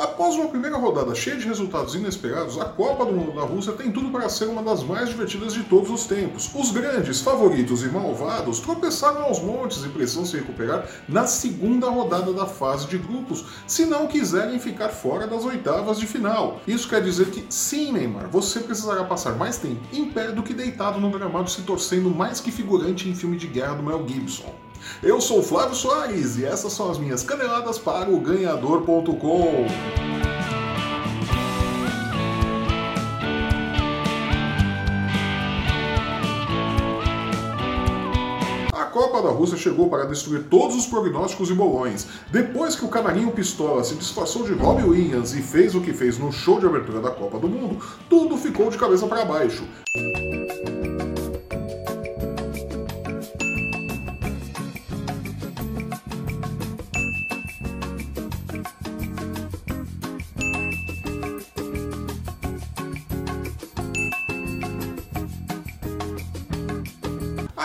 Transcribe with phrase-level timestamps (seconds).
[0.00, 3.92] Após uma primeira rodada cheia de resultados inesperados, a Copa do Mundo da Rússia tem
[3.92, 6.50] tudo para ser uma das mais divertidas de todos os tempos.
[6.54, 12.32] Os grandes, favoritos e malvados tropeçaram aos montes e precisam se recuperar na segunda rodada
[12.32, 16.62] da fase de grupos, se não quiserem ficar fora das oitavas de final.
[16.66, 20.54] Isso quer dizer que, sim, Neymar, você precisará passar mais tempo em pé do que
[20.54, 24.69] deitado no gramado se torcendo mais que figurante em filme de guerra do Mel Gibson.
[25.02, 29.66] Eu sou Flávio Soares e essas são as minhas caneladas para o ganhador.com.
[38.72, 42.06] A Copa da Rússia chegou para destruir todos os prognósticos e bolões.
[42.30, 46.18] Depois que o canarinho pistola se disfarçou de Robbie Williams e fez o que fez
[46.18, 49.64] no show de abertura da Copa do Mundo, tudo ficou de cabeça para baixo.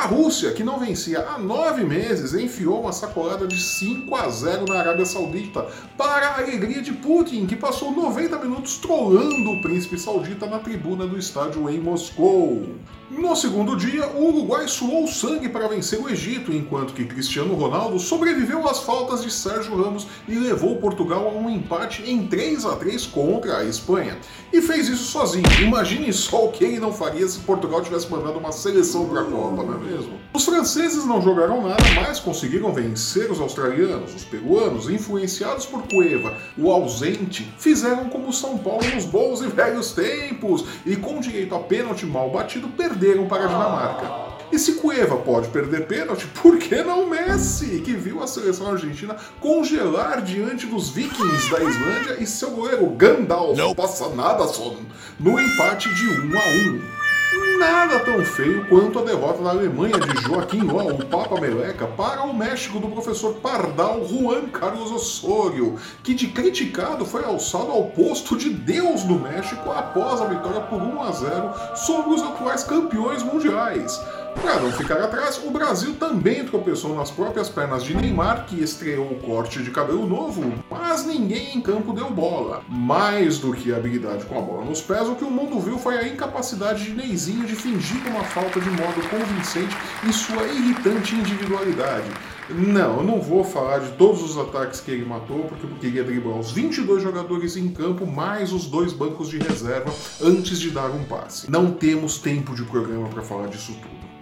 [0.05, 4.65] A Rússia, que não vencia há nove meses, enfiou uma sacolada de 5 a 0
[4.69, 5.65] na Arábia Saudita,
[5.97, 11.07] para a alegria de Putin, que passou 90 minutos trollando o príncipe saudita na tribuna
[11.07, 12.75] do estádio em Moscou.
[13.17, 17.97] No segundo dia, o Uruguai suou sangue para vencer o Egito, enquanto que Cristiano Ronaldo
[17.97, 22.75] sobreviveu às faltas de Sérgio Ramos e levou Portugal a um empate em 3 a
[22.75, 24.17] 3 contra a Espanha.
[24.51, 25.45] E fez isso sozinho.
[25.61, 29.23] Imagine só o que ele não faria se Portugal tivesse mandado uma seleção para a
[29.25, 30.19] Copa, não é mesmo?
[30.33, 36.37] Os franceses não jogaram nada, mas conseguiram vencer os australianos, os peruanos, influenciados por Cueva,
[36.57, 41.59] o ausente, fizeram como São Paulo nos bons e velhos tempos e com direito a
[41.59, 44.25] pênalti mal batido perderam para a Dinamarca.
[44.51, 49.15] E se Cueva pode perder pênalti, por que não Messi, que viu a seleção argentina
[49.39, 54.77] congelar diante dos vikings da Islândia e seu goleiro Gandalf, não passa nada, son,
[55.19, 56.45] no empate de 1 a
[56.91, 56.94] 1
[57.57, 62.23] nada tão feio quanto a derrota da Alemanha de Joaquim Ló, o Papa Meleca, para
[62.23, 68.37] o México do professor Pardal Juan Carlos Osorio, que de criticado foi alçado ao posto
[68.37, 73.23] de Deus do México após a vitória por 1 a 0 sobre os atuais campeões
[73.23, 73.99] mundiais.
[74.41, 79.11] Para não ficar atrás, o Brasil também tropeçou nas próprias pernas de Neymar, que estreou
[79.11, 82.63] o corte de cabelo novo, mas ninguém em campo deu bola.
[82.69, 85.77] Mais do que a habilidade com a bola nos pés, o que o mundo viu
[85.77, 89.75] foi a incapacidade de Neizinho de fingir uma falta de modo convincente
[90.07, 92.09] e sua irritante individualidade.
[92.49, 96.03] Não, eu não vou falar de todos os ataques que ele matou, porque eu queria
[96.03, 99.91] driblar os 22 jogadores em campo, mais os dois bancos de reserva,
[100.21, 101.49] antes de dar um passe.
[101.49, 104.14] Não temos tempo de programa para falar disso tudo.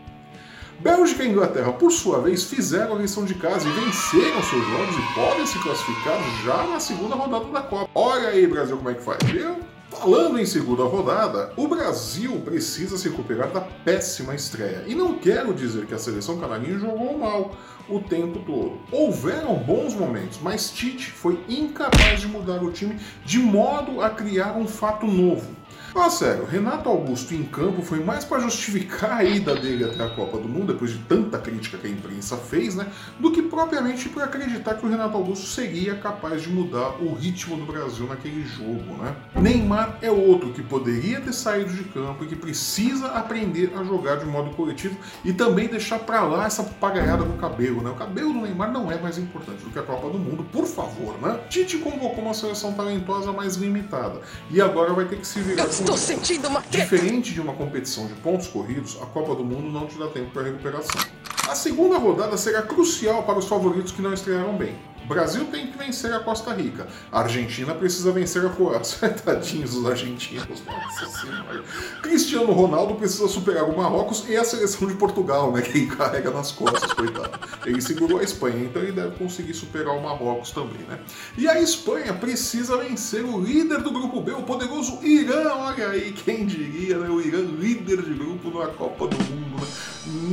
[0.83, 4.95] Bélgica e Inglaterra, por sua vez, fizeram a lição de casa e venceram seus jogos
[4.97, 7.89] e podem se classificar já na segunda rodada da Copa.
[7.95, 9.59] Olha aí, Brasil, como é que faz, viu?
[9.89, 14.83] Falando em segunda rodada, o Brasil precisa se recuperar da péssima estreia.
[14.85, 17.55] E não quero dizer que a seleção canarinha jogou mal
[17.87, 18.79] o tempo todo.
[18.91, 24.57] Houveram bons momentos, mas Tite foi incapaz de mudar o time de modo a criar
[24.57, 25.62] um fato novo.
[25.95, 30.09] Ah, sério, Renato Augusto em campo foi mais para justificar a ida dele até a
[30.09, 32.87] Copa do Mundo, depois de tanta crítica que a imprensa fez, né?
[33.19, 37.57] Do que propriamente para acreditar que o Renato Augusto seria capaz de mudar o ritmo
[37.57, 39.15] do Brasil naquele jogo, né?
[39.39, 44.15] Neymar é outro que poderia ter saído de campo e que precisa aprender a jogar
[44.15, 47.91] de modo coletivo e também deixar para lá essa papagaiada no cabelo, né?
[47.91, 50.65] O cabelo do Neymar não é mais importante do que a Copa do Mundo, por
[50.65, 51.39] favor, né?
[51.49, 55.97] Tite convocou uma seleção talentosa mais limitada e agora vai ter que se virar Estou
[55.97, 59.99] sentindo uma Diferente de uma competição de pontos corridos, a Copa do Mundo não te
[59.99, 61.01] dá tempo para recuperação.
[61.49, 64.77] A segunda rodada será crucial para os favoritos que não estrearam bem.
[65.07, 66.87] Brasil tem que vencer a Costa Rica.
[67.11, 69.09] A Argentina precisa vencer a Croácia.
[69.23, 71.63] Tadinhos os argentinos, nossa senhora.
[72.01, 75.61] Cristiano Ronaldo precisa superar o Marrocos e a seleção de Portugal, né?
[75.61, 77.39] Que carrega nas costas, coitado.
[77.65, 80.99] Ele segurou a Espanha, então ele deve conseguir superar o Marrocos também, né?
[81.37, 85.53] E a Espanha precisa vencer o líder do grupo B, o poderoso Irã.
[85.55, 87.09] Olha aí, quem diria, né?
[87.09, 89.67] O Irã líder de grupo na Copa do Mundo, né?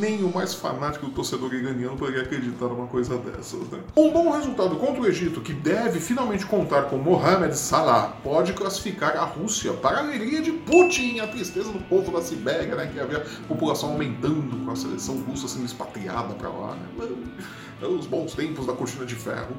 [0.00, 3.80] Nem o mais fanático do torcedor iraniano poderia acreditar numa coisa dessas, né?
[3.96, 8.52] Um bom resultado resultado contra o Egito, que deve finalmente contar com Mohamed Salah, pode
[8.52, 12.90] classificar a Rússia para a alegria de Putin, a tristeza do povo da Sibéria, né,
[12.92, 16.74] que havia a população aumentando com a seleção russa sendo expatriada para lá.
[16.74, 17.86] Né?
[17.86, 19.56] Os bons tempos da cortina de ferro.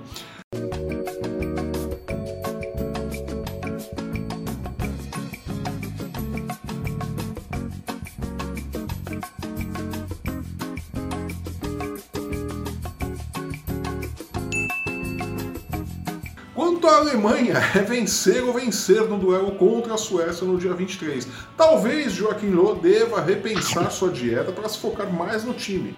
[16.72, 21.28] Quanto à Alemanha, é vencer ou vencer no duelo contra a Suécia no dia 23.
[21.58, 25.98] Talvez Joaquim Loh deva repensar sua dieta para se focar mais no time.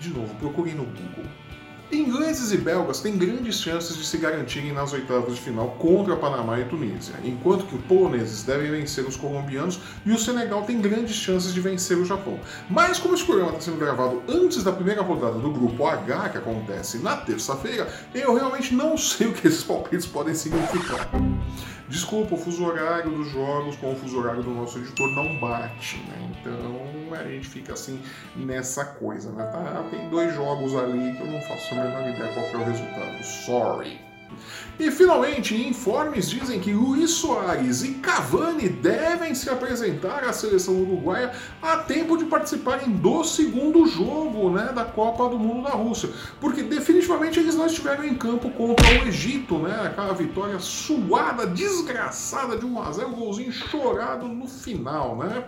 [0.00, 1.30] De novo, procurem no Google.
[1.92, 6.58] Ingleses e belgas têm grandes chances de se garantirem nas oitavas de final contra Panamá
[6.58, 11.14] e Tunísia, enquanto que os poloneses devem vencer os colombianos e o Senegal tem grandes
[11.14, 12.40] chances de vencer o Japão.
[12.70, 16.38] Mas como esse programa está sendo gravado antes da primeira rodada do grupo H, que
[16.38, 21.10] acontece na terça-feira, eu realmente não sei o que esses palpites podem significar.
[21.88, 25.98] Desculpa, o fuso horário dos jogos com o fuso horário do nosso editor não bate,
[26.08, 26.32] né?
[26.40, 28.00] Então a gente fica assim
[28.36, 29.44] nessa coisa, né?
[29.44, 32.64] Tá, tem dois jogos ali que eu não faço a menor ideia qual é o
[32.64, 33.22] resultado.
[33.24, 34.11] Sorry.
[34.78, 41.32] E finalmente, informes dizem que Luiz Soares e Cavani devem se apresentar à seleção uruguaia
[41.60, 46.10] a tempo de participarem do segundo jogo né, da Copa do Mundo da Rússia.
[46.40, 49.82] Porque definitivamente eles não estiveram em campo contra o Egito, né?
[49.84, 55.44] Aquela vitória suada, desgraçada de 1 a 0 golzinho chorado no final, né?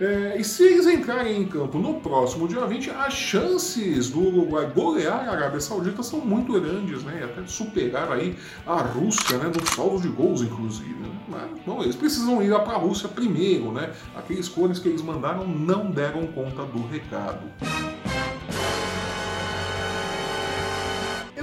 [0.00, 4.70] É, e se eles entrarem em campo no próximo dia 20, as chances do Uruguai
[4.74, 7.18] golear a Arábia Saudita são muito grandes, né?
[7.20, 8.23] E até superar aí
[8.66, 10.94] a Rússia, né, no saldo de gols, inclusive.
[11.28, 13.92] Mas, bom, eles precisam ir para a Rússia primeiro, né?
[14.14, 17.42] Aqueles cones que eles mandaram não deram conta do recado.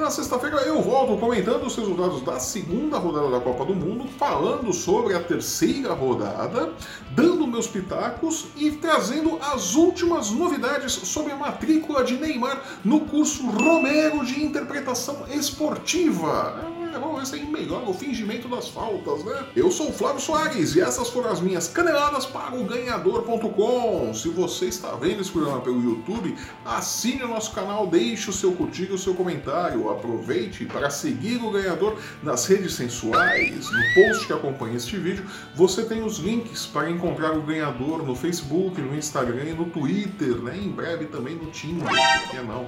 [0.02, 4.74] Na sexta-feira eu volto comentando os resultados da segunda rodada da Copa do Mundo, falando
[4.74, 6.74] sobre a terceira rodada,
[7.12, 13.46] dando meus pitacos e trazendo as últimas novidades sobre a matrícula de Neymar no curso
[13.46, 19.46] Romero de Interpretação Esportiva é bom, esse aí melhora o fingimento das faltas, né?
[19.56, 24.14] Eu sou o Flávio Soares e essas foram as minhas caneladas para o ganhador.com.
[24.14, 26.36] Se você está vendo esse programa pelo YouTube,
[26.66, 29.90] assine o nosso canal, deixe o seu curtir e o seu comentário.
[29.90, 33.70] Aproveite para seguir o ganhador nas redes sensuais.
[33.72, 38.16] No post que acompanha este vídeo, você tem os links para encontrar o ganhador no
[38.16, 40.58] Facebook, no Instagram e no Twitter, né?
[40.58, 41.88] Em breve também no Tinder,
[42.46, 42.68] não?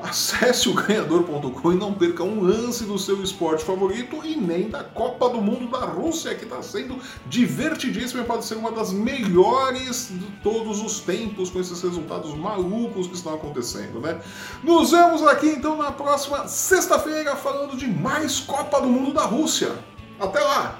[0.00, 3.22] Acesse o ganhador.com e não perca um lance do seu
[3.62, 8.44] favorito e nem da Copa do Mundo da Rússia, que está sendo divertidíssima e pode
[8.44, 14.00] ser uma das melhores de todos os tempos com esses resultados malucos que estão acontecendo,
[14.00, 14.20] né?
[14.62, 19.72] Nos vemos aqui então na próxima sexta-feira falando de mais Copa do Mundo da Rússia.
[20.18, 20.78] Até lá!